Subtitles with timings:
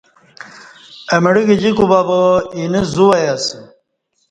[1.13, 2.21] اہ مڑہ گج کوبہ با
[2.55, 3.57] اینہ زو وای اسہ